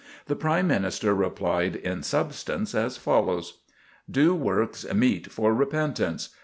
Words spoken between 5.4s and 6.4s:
repentance.